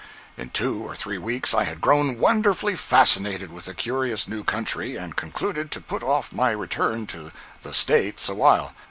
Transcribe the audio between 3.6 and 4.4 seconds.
the curious